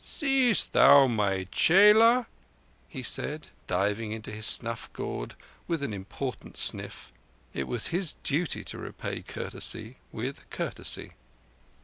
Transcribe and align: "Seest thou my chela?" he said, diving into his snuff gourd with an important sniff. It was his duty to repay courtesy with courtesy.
"Seest 0.03 0.73
thou 0.73 1.05
my 1.05 1.43
chela?" 1.51 2.25
he 2.89 3.03
said, 3.03 3.49
diving 3.67 4.11
into 4.11 4.31
his 4.31 4.47
snuff 4.47 4.91
gourd 4.93 5.35
with 5.67 5.83
an 5.83 5.93
important 5.93 6.57
sniff. 6.57 7.13
It 7.53 7.65
was 7.67 7.89
his 7.93 8.13
duty 8.23 8.63
to 8.63 8.79
repay 8.79 9.21
courtesy 9.21 9.97
with 10.11 10.49
courtesy. 10.49 11.11